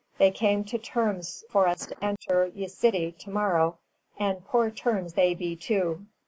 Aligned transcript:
They 0.17 0.31
came 0.31 0.63
to 0.63 0.79
Termes 0.79 1.43
for 1.51 1.67
us 1.67 1.85
to 1.85 2.03
enter 2.03 2.47
ye 2.55 2.67
Sitty 2.67 3.11
to 3.19 3.29
morrow, 3.29 3.77
and 4.17 4.43
Poore 4.43 4.71
Termes 4.71 5.13
they 5.13 5.35
Bee 5.35 5.55
too." 5.55 6.07